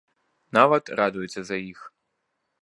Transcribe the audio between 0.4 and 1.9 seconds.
Нават радуецца за іх.